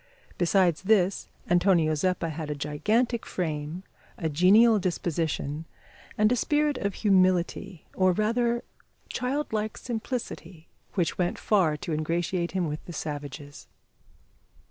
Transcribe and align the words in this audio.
Besides 0.39 0.81
this, 0.81 1.27
Antonio 1.47 1.93
Zeppa 1.93 2.29
had 2.31 2.49
a 2.49 2.55
gigantic 2.55 3.23
frame, 3.23 3.83
a 4.17 4.29
genial 4.29 4.79
disposition, 4.79 5.65
and 6.17 6.31
a 6.31 6.35
spirit 6.35 6.79
of 6.79 6.95
humility, 6.95 7.85
or 7.93 8.11
rather 8.11 8.63
childlike 9.09 9.77
simplicity, 9.77 10.67
which 10.95 11.19
went 11.19 11.37
far 11.37 11.77
to 11.77 11.93
ingratiate 11.93 12.53
him 12.53 12.67
with 12.67 12.83
the 12.85 12.93
savages. 12.93 13.67